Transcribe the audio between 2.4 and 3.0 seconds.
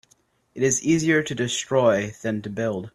to build.